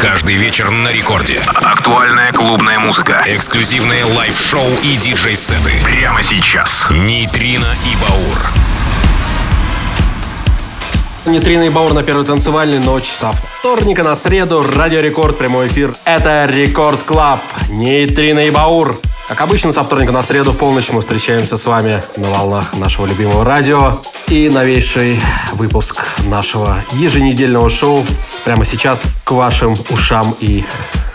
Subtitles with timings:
[0.00, 1.40] Каждый вечер на рекорде.
[1.56, 3.24] Актуальная клубная музыка.
[3.26, 5.72] Эксклюзивные live-шоу и диджей-сеты.
[5.82, 6.86] Прямо сейчас.
[6.90, 8.46] Нейтрино и Баур.
[11.26, 14.62] Нейтрино и Баур на первой танцевальной ночь со вторника на среду.
[14.62, 15.92] Радио Рекорд, прямой эфир.
[16.04, 17.40] Это Record Club.
[17.68, 19.00] Нейтрино и Баур.
[19.28, 23.04] Как обычно, со вторника на среду в полночь мы встречаемся с вами на волнах нашего
[23.04, 24.00] любимого радио.
[24.28, 25.20] И новейший
[25.52, 28.06] выпуск нашего еженедельного шоу
[28.46, 30.64] прямо сейчас к вашим ушам и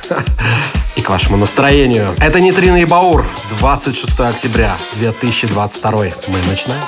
[0.95, 2.13] и к вашему настроению.
[2.20, 3.26] Это Нитрина и Баур,
[3.59, 5.91] 26 октября 2022.
[6.27, 6.84] Мы начинаем.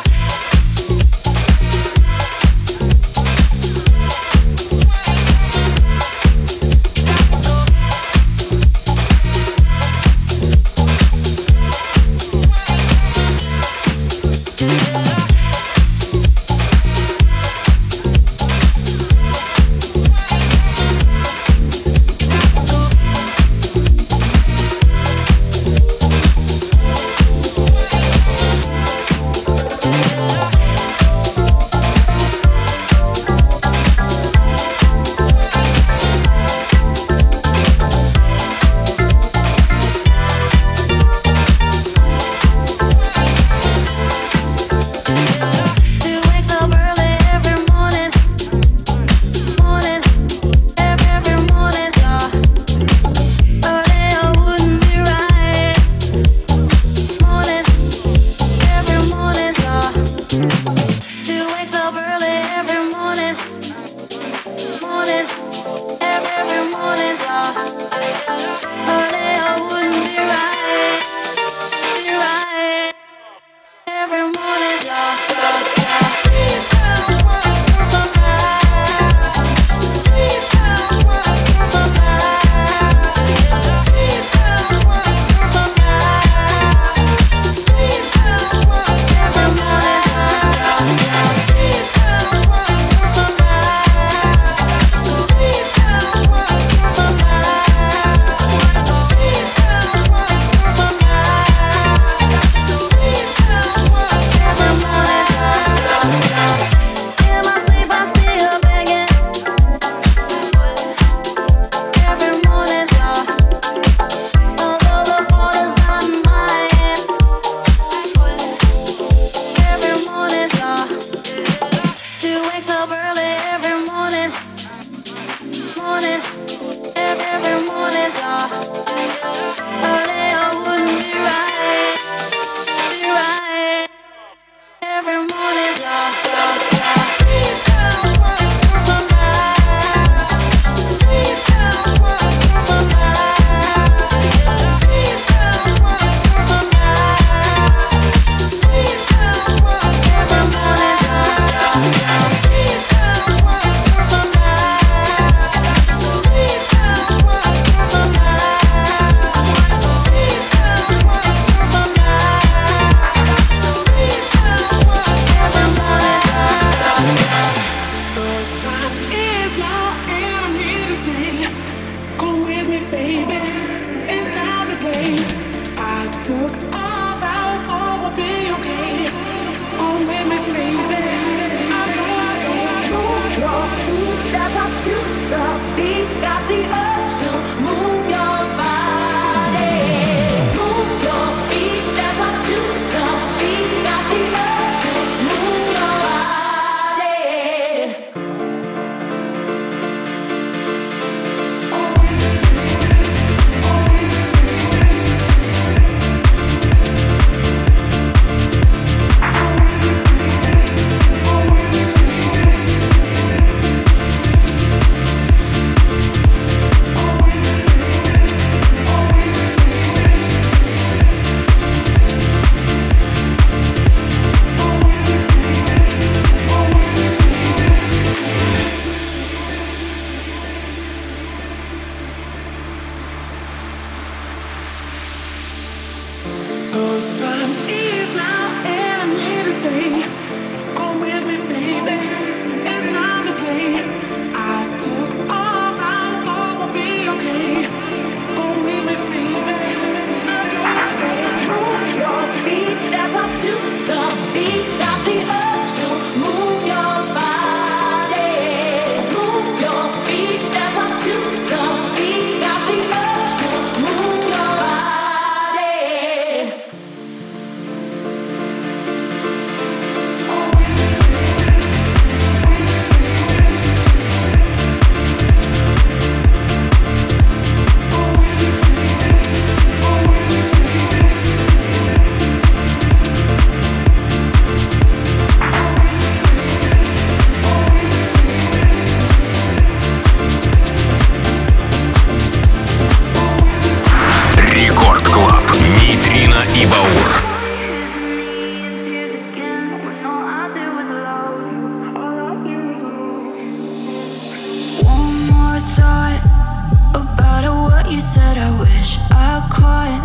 [308.15, 310.01] said I wish I caught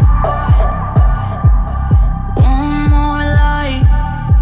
[2.35, 3.79] one more lie.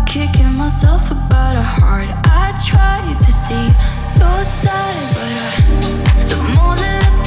[0.07, 3.67] Kicking myself about a heart I tried to see
[4.19, 5.49] your side, but I,
[6.31, 7.18] the more that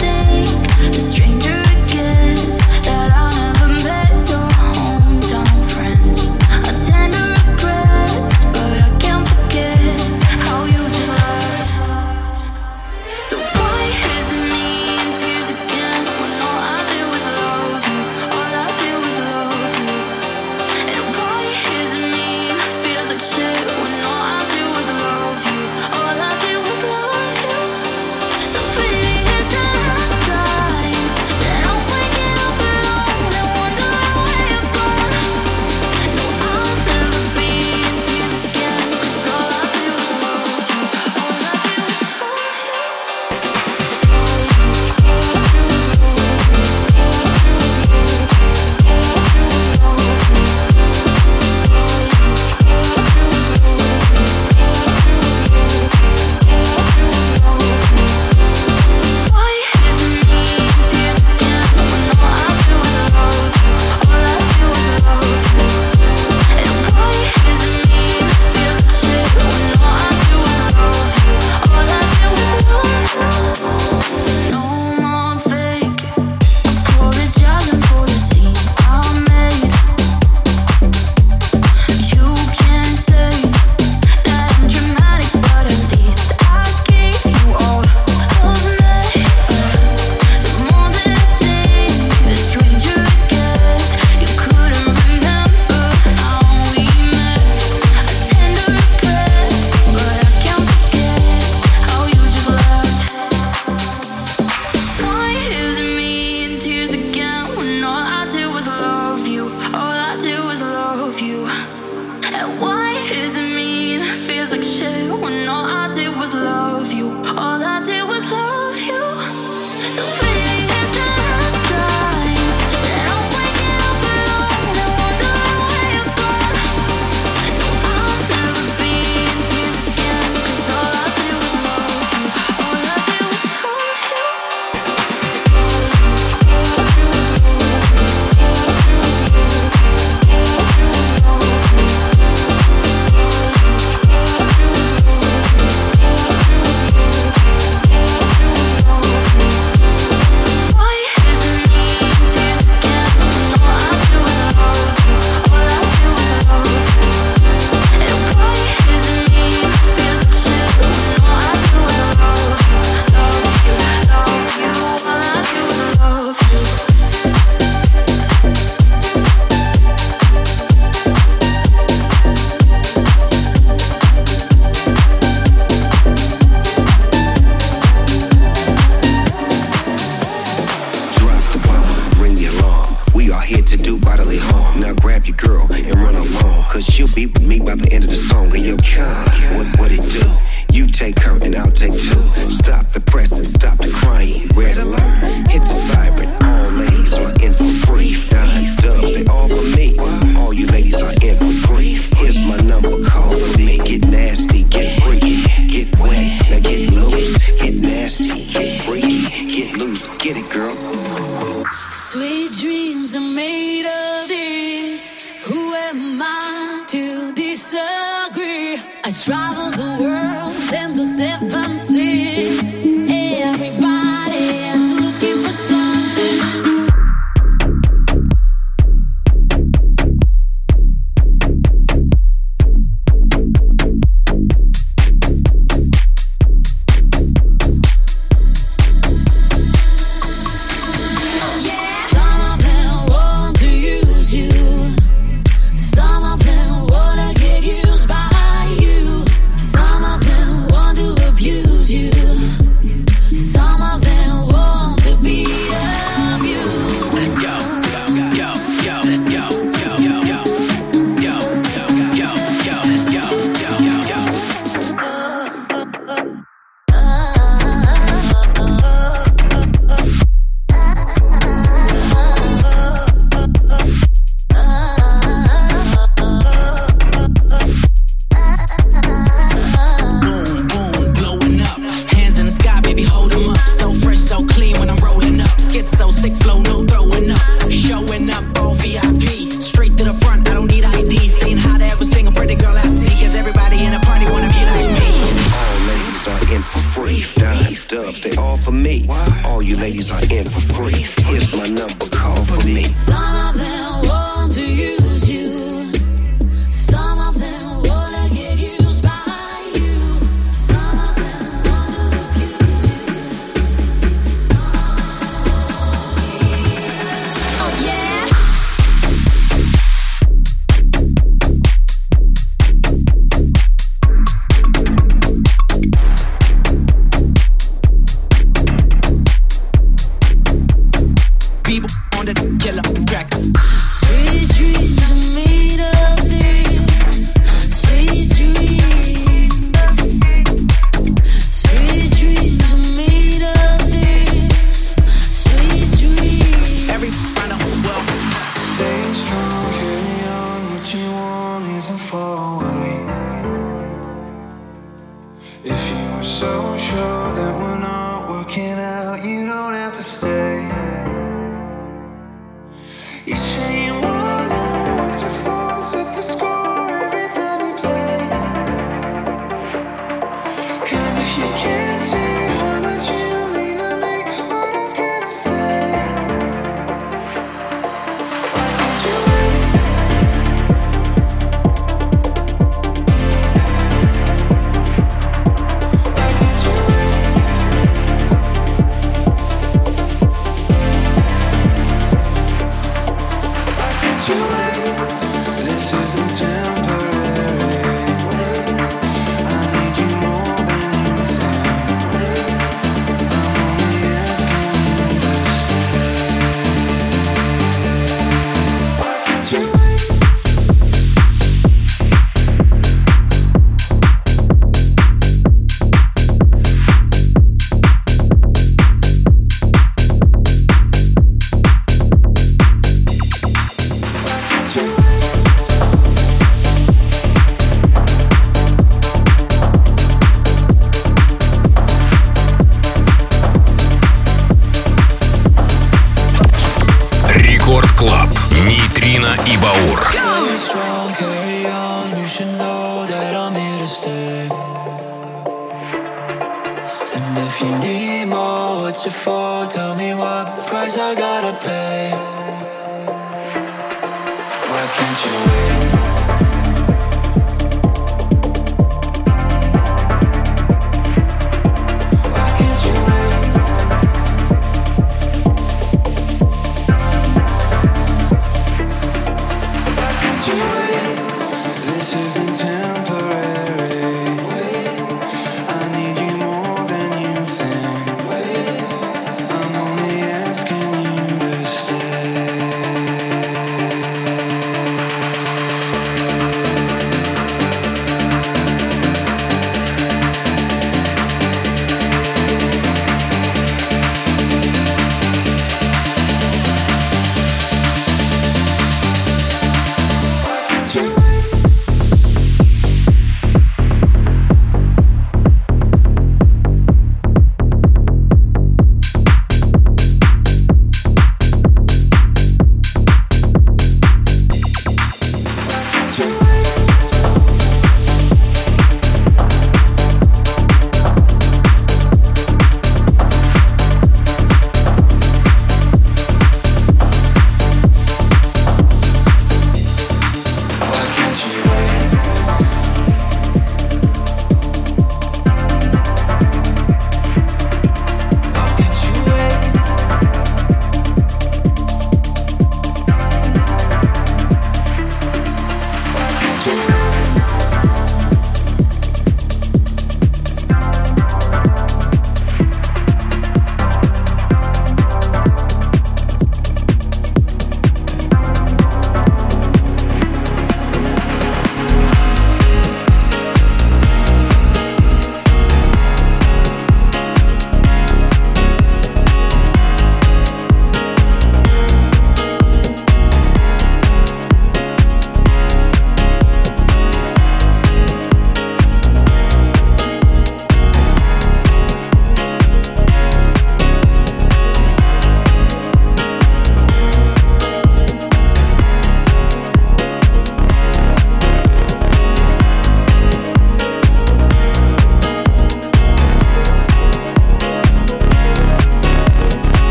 [450.82, 452.31] price I gotta pay.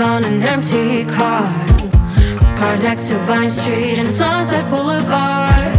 [0.00, 1.46] on an empty car.
[2.56, 5.72] Parked next to Vine Street and Sunset Boulevard.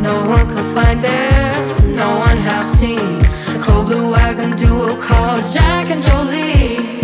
[0.00, 2.98] No one could find them, no one have seen.
[2.98, 7.02] A cold blue wagon duo called Jack and Jolie.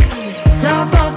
[0.50, 1.11] Cell phone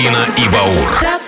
[0.00, 1.19] Марина и Баур.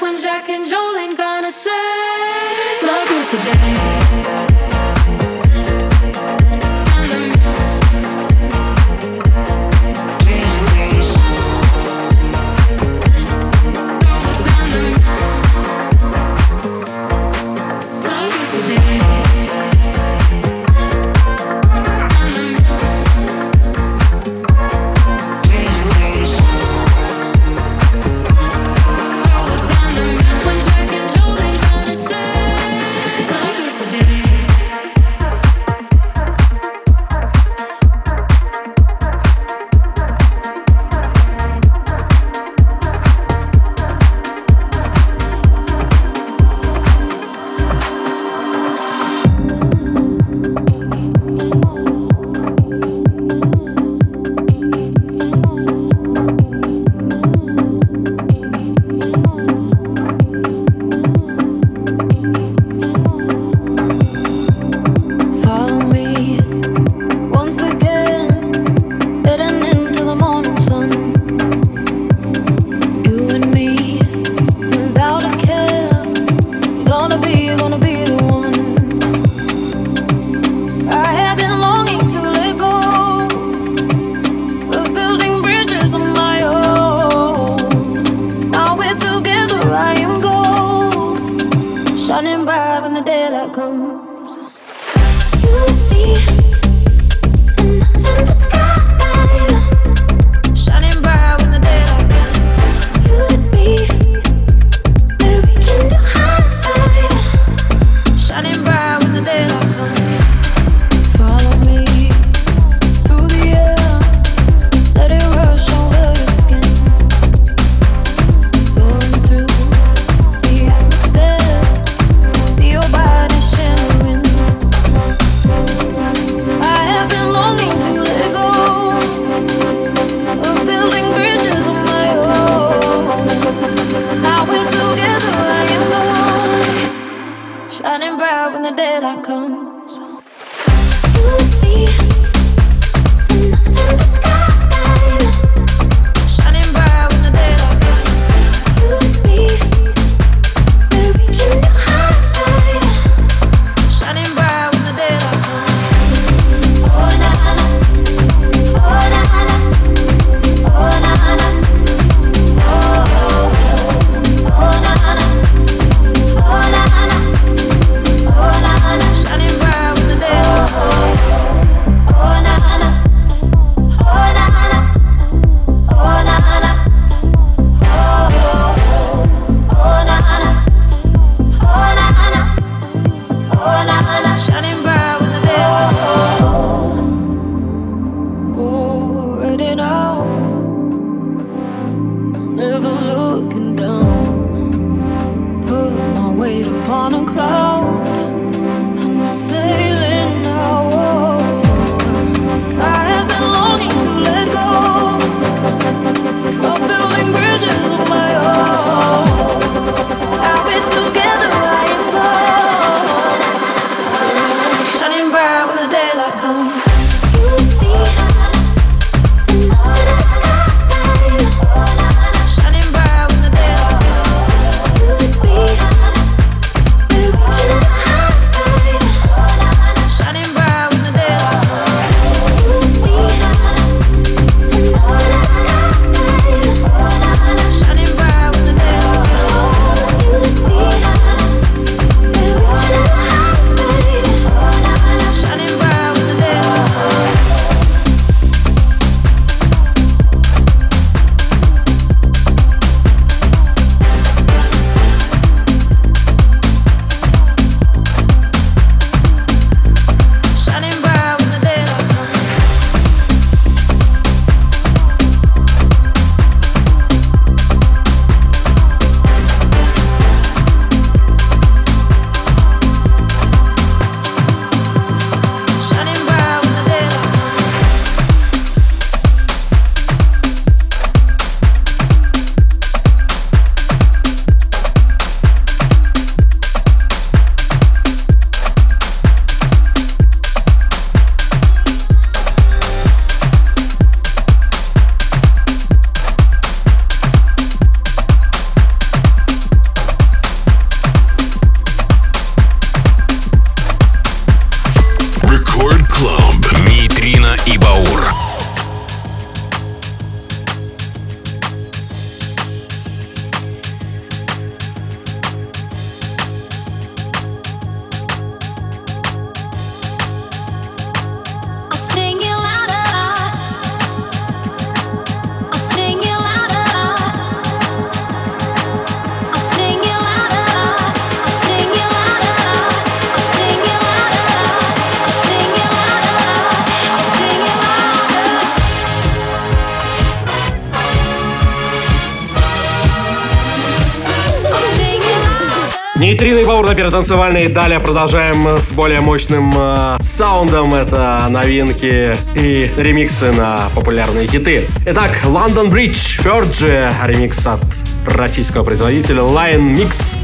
[347.13, 350.95] Танцевальные Далее продолжаем с более мощным э, саундом.
[350.95, 354.87] Это новинки и ремиксы на популярные хиты.
[355.05, 357.85] Итак, London Bridge, Ферджи, ремикс от
[358.27, 360.37] российского производителя Lion Mix.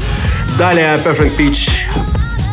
[0.59, 1.71] Далее Perfect Pitch,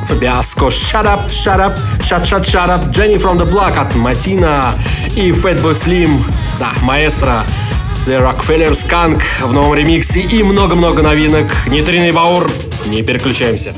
[0.09, 4.75] Фабиаско, Shut Up, Shut Up, Shut Shut Shut Up, Jenny from the Block от Матина
[5.15, 6.19] и Fatboy Slim,
[6.59, 7.45] да, маэстро,
[8.07, 11.49] The Rockefeller Skunk в новом ремиксе и много-много новинок.
[11.67, 12.51] Нейтринный баур,
[12.87, 13.75] не переключаемся.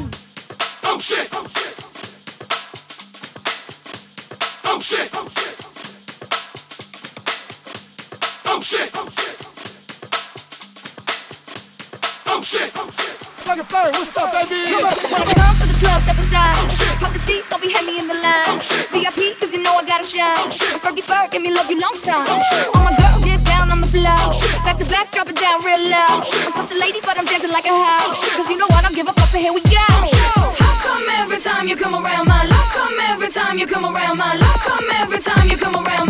[25.19, 26.23] drop it down real loud.
[26.47, 28.23] I'm such a lady, but I'm dancing like a house.
[28.37, 29.83] Cause you know I don't give a fuck, so here we go.
[30.63, 32.69] How come every time you come around my love?
[32.71, 34.61] Come every time you come around my love?
[34.63, 36.08] Come every time you come around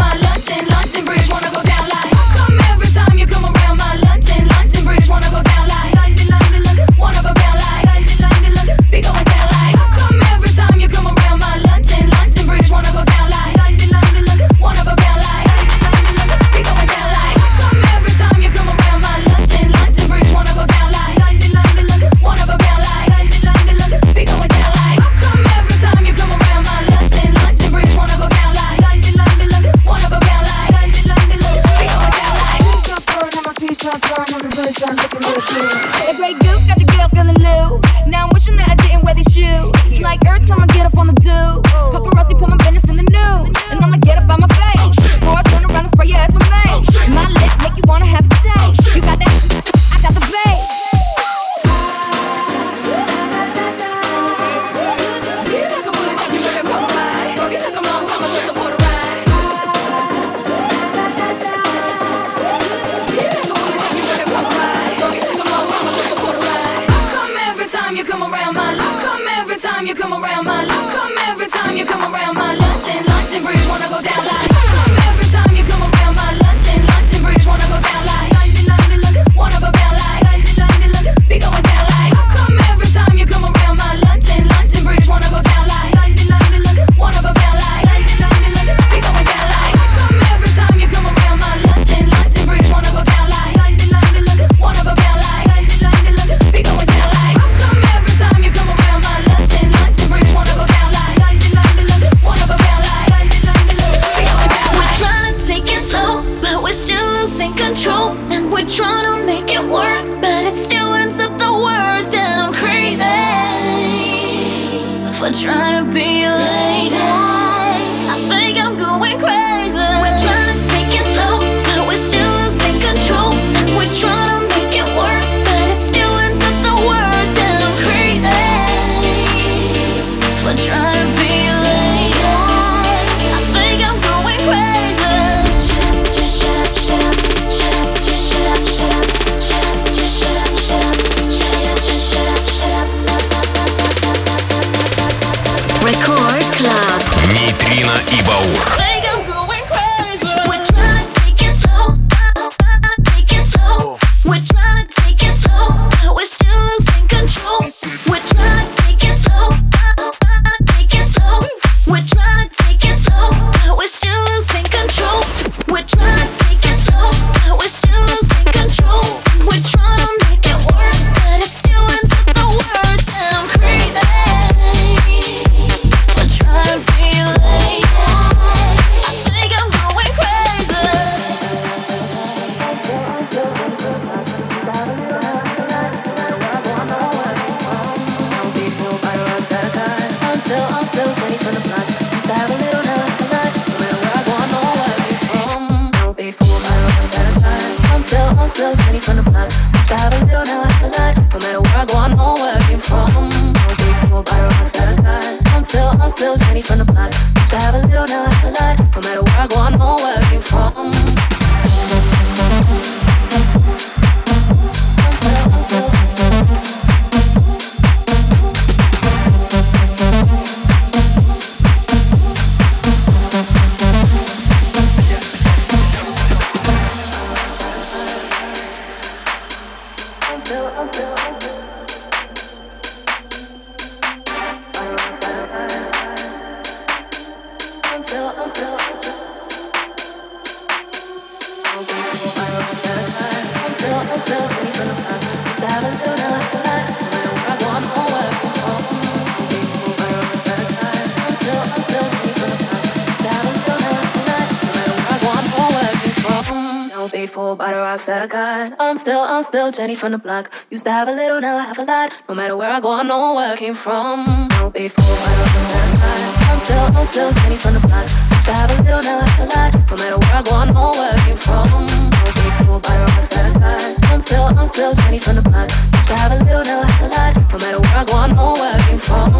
[259.48, 260.52] still, Jenny from the block.
[260.70, 262.12] Used to have a little, now I have a lot.
[262.28, 264.46] No matter where I go, I know where I came from.
[264.60, 266.20] Don't be fooled by the rocks that I got.
[266.52, 268.04] I'm still, I'm still Jenny from the block.
[268.28, 269.72] Used to have a little, now I have a lot.
[269.88, 271.64] No matter where I go, I know where I came from.
[271.64, 274.12] Don't be fooled by the rocks that I got.
[274.12, 275.72] I'm still, I'm still Jenny from the block.
[275.96, 277.32] Used to have a little, now I have a lot.
[277.48, 279.32] No matter where I go, I know where I came from.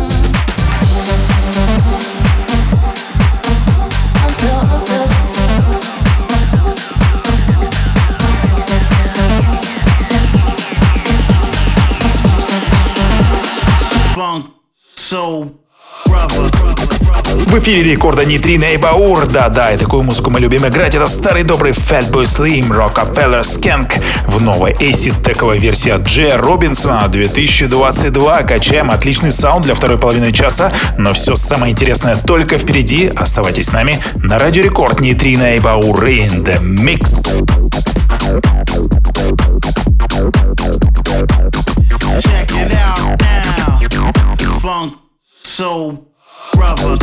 [4.25, 5.78] I'm still, I'm still.
[17.47, 19.29] В эфире рекорда Нитрина и Баур.
[19.29, 20.97] Да-да, и такую музыку мы любим играть.
[20.97, 23.93] Это старый добрый Fatboy Slim, Rockefeller Skank
[24.27, 28.43] в новой acid тековой версии от Джея Робинсона 2022.
[28.43, 33.13] Качаем отличный саунд для второй половины часа, но все самое интересное только впереди.
[33.15, 37.23] Оставайтесь с нами на Радио Рекорд Нитрина и Баур in the mix.
[42.21, 42.48] Check.
[44.69, 46.13] Funk soul
[46.53, 46.99] brother.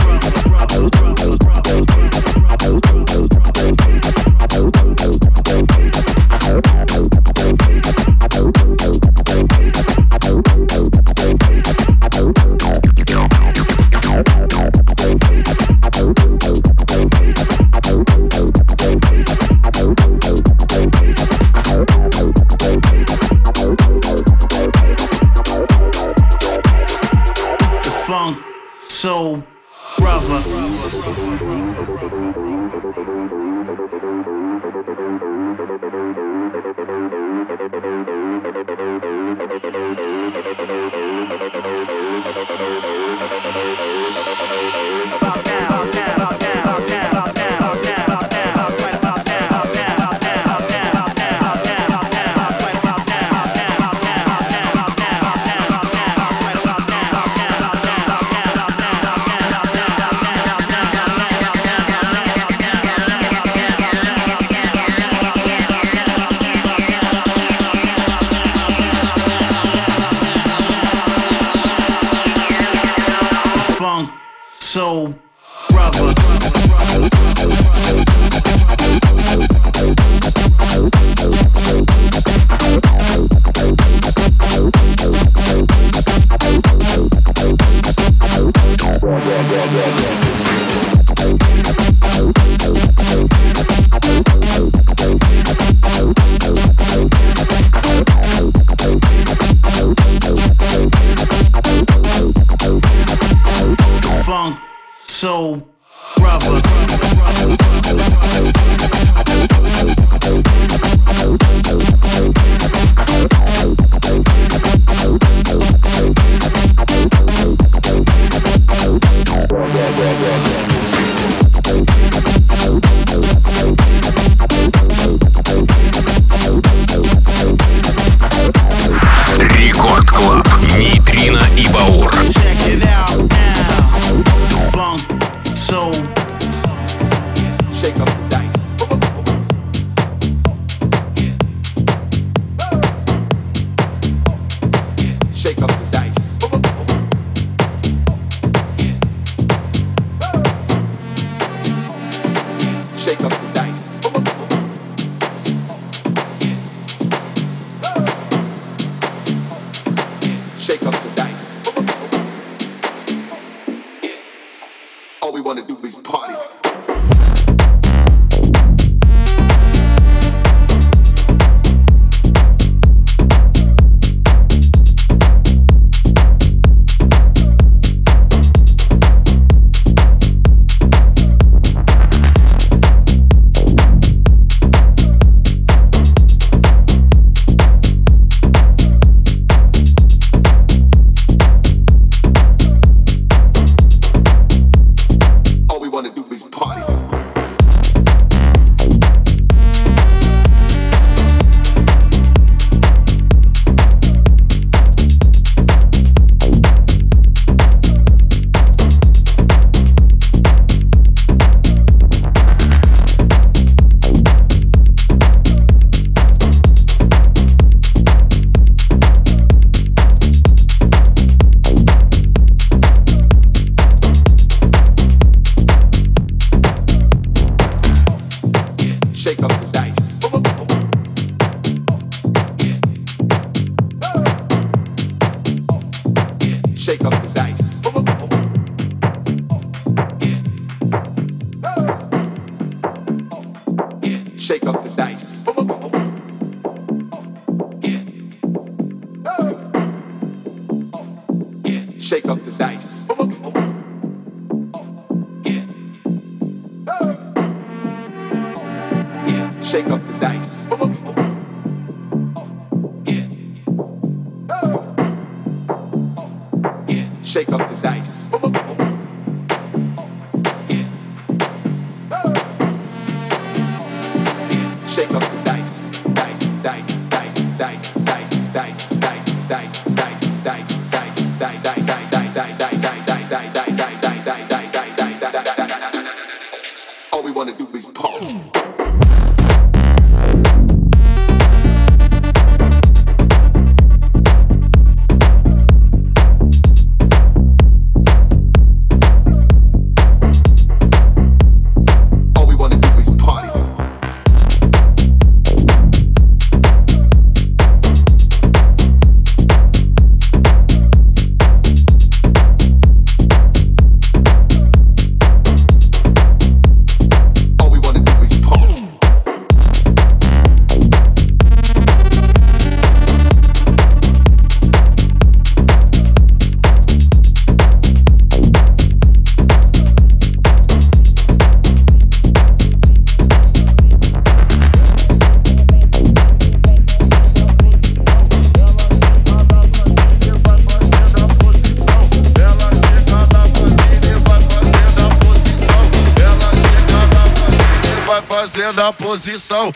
[348.76, 349.72] Na posição.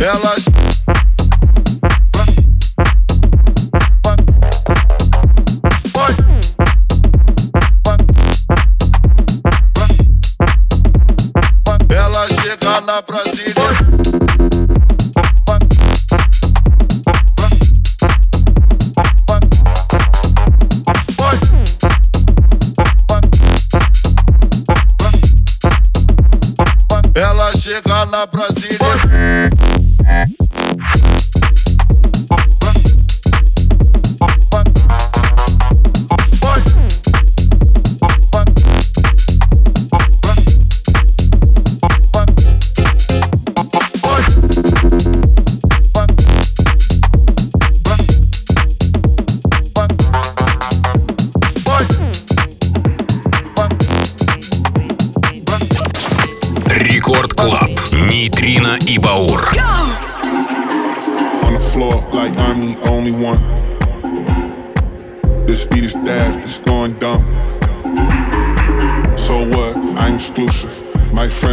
[0.00, 0.44] Elas.
[11.90, 13.73] Ela chega na Brasília.
[28.26, 28.63] Brasil.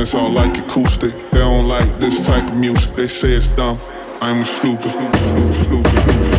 [0.06, 1.12] Friends all like acoustic.
[1.32, 2.96] They don't like this type of music.
[2.96, 3.80] They say it's dumb.
[4.22, 6.31] I'm stupid, stupid, stupid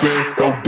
[0.00, 0.60] baby, oh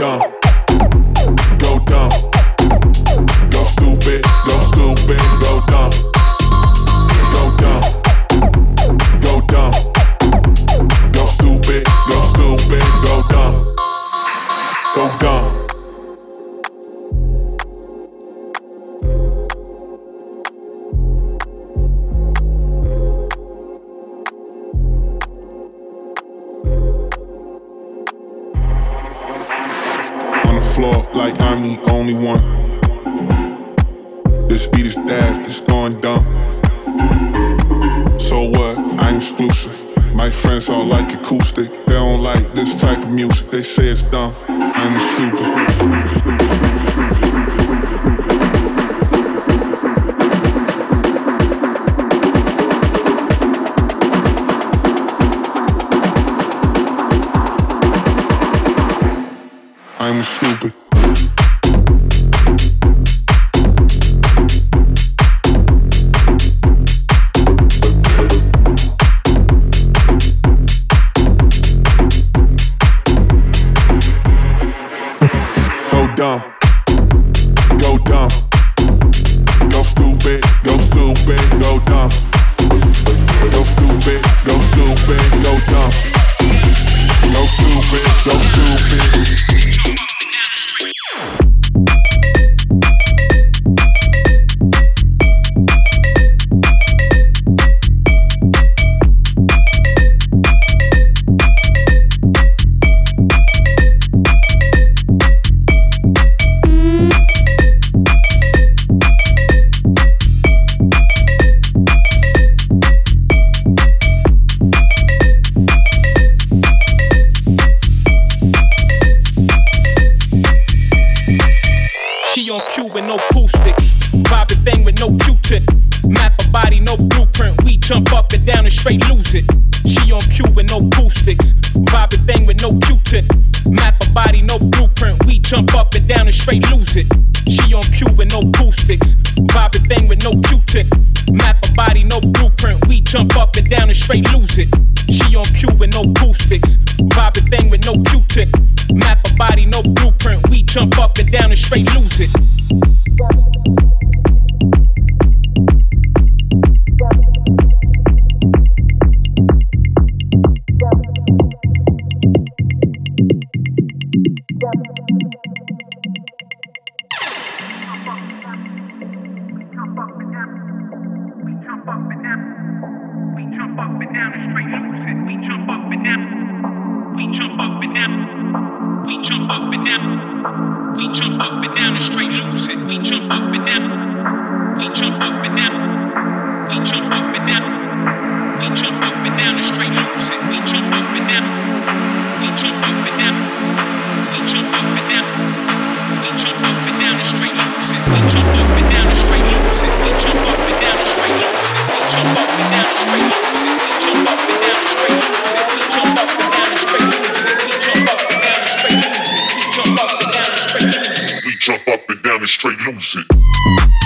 [212.63, 214.02] straight lucid.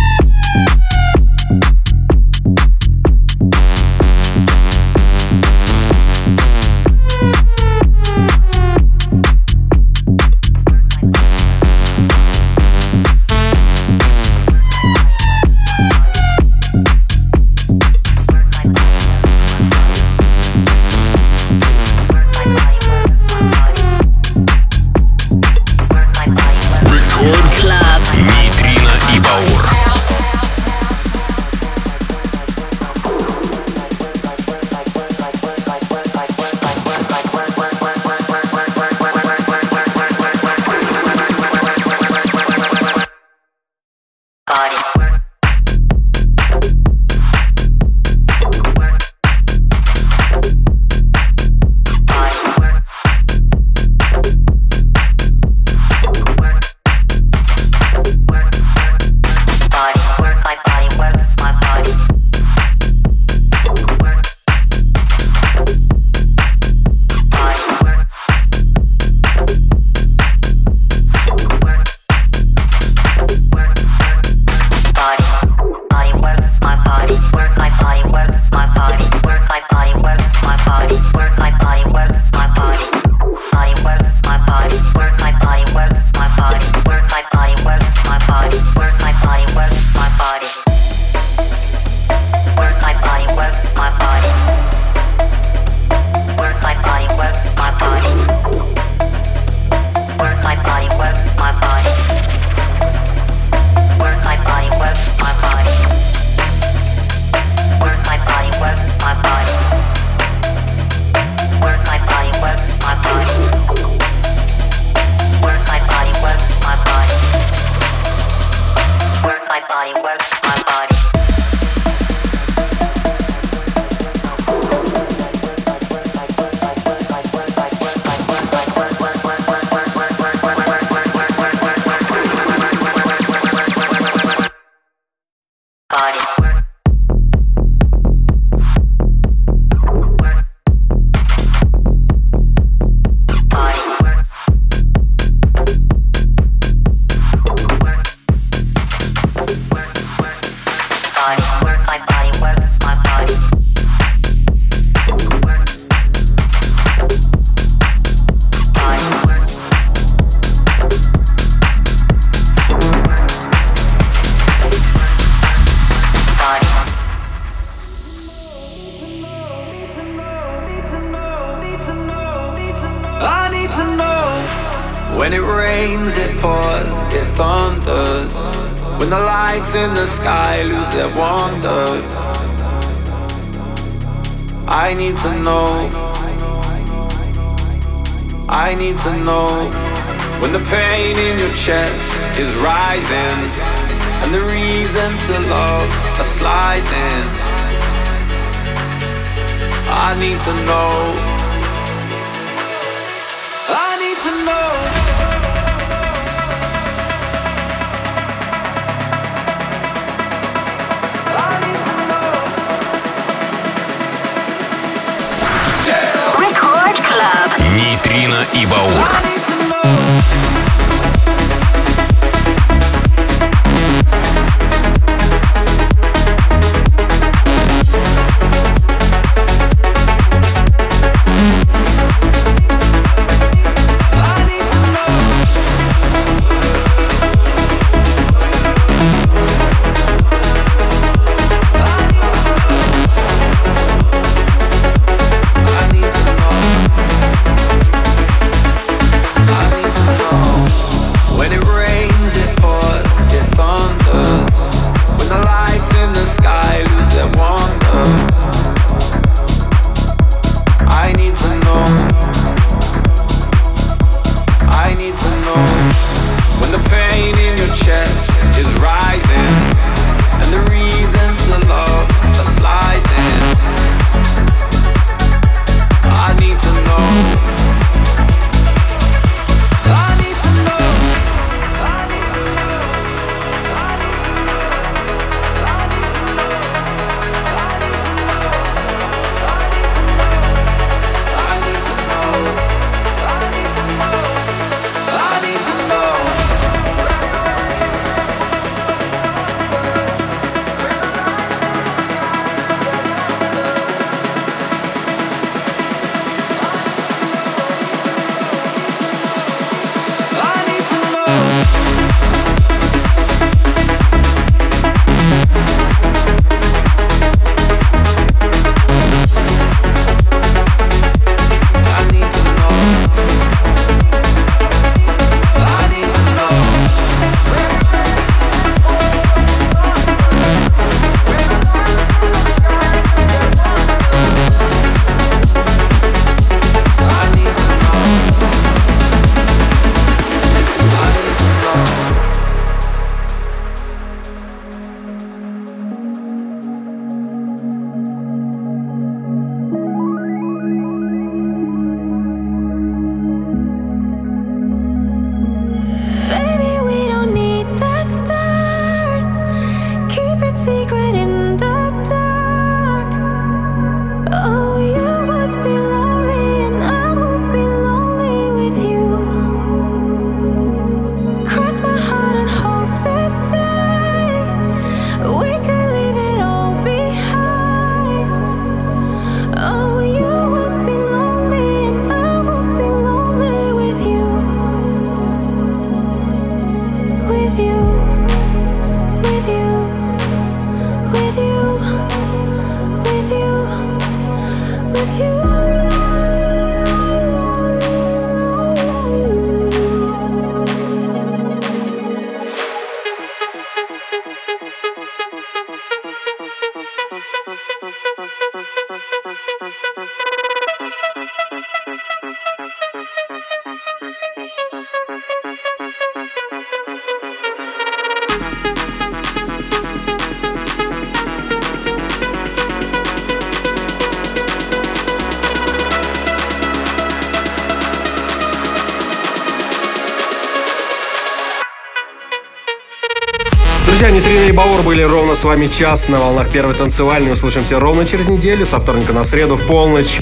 [435.47, 437.31] вами час на волнах первой танцевальной.
[437.31, 440.19] Услышимся ровно через неделю, со вторника на среду в полночь.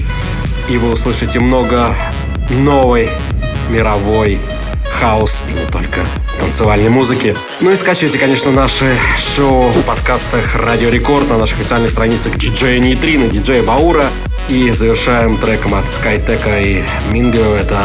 [0.70, 1.96] И вы услышите много
[2.52, 3.10] новой
[3.68, 4.40] мировой
[5.02, 6.02] хаос и не только
[6.40, 7.36] танцевальной музыки.
[7.60, 8.86] Ну и скачивайте, конечно, наши
[9.18, 14.06] шоу в подкастах Радио Рекорд на наших официальных страницах диджея Нейтрина, диджея Баура.
[14.48, 17.84] И завершаем треком от Скайтека и Мингио, Это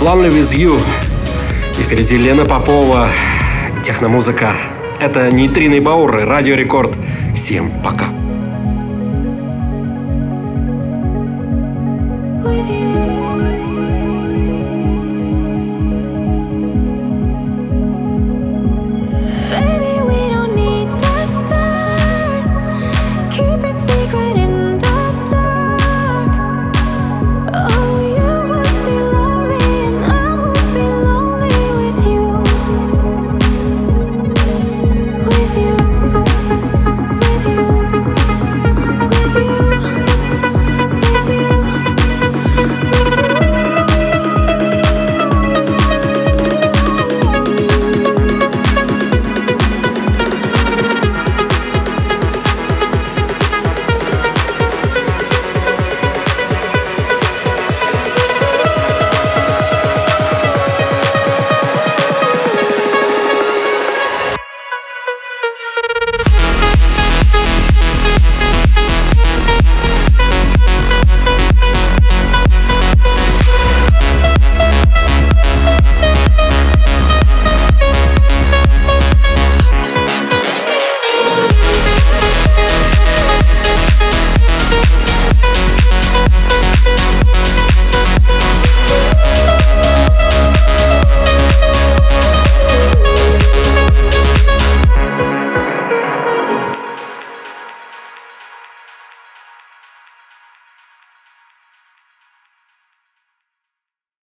[0.00, 0.80] Lonely With You.
[1.80, 3.08] И впереди Лена Попова,
[3.84, 4.54] техномузыка.
[5.00, 6.98] Это нейтрино и Бауры, радиорекорд.
[7.34, 8.17] Всем пока.